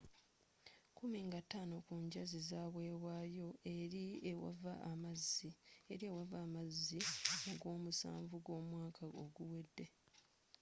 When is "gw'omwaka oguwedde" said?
8.45-9.85